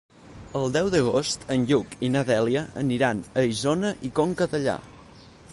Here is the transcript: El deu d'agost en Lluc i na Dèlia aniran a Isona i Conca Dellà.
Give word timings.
El 0.59 0.71
deu 0.77 0.87
d'agost 0.95 1.45
en 1.57 1.67
Lluc 1.73 1.93
i 2.09 2.11
na 2.15 2.25
Dèlia 2.31 2.65
aniran 2.85 3.23
a 3.43 3.47
Isona 3.53 3.95
i 4.11 4.15
Conca 4.23 4.53
Dellà. 4.57 4.79